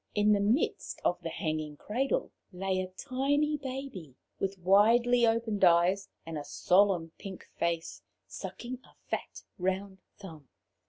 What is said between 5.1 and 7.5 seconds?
opened eyes and a solemn pink